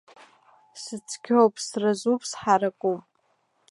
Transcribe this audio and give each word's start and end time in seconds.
Сыцқьоуп, 0.81 1.55
сразуп, 1.67 2.21
сҳаракуп! 2.29 3.01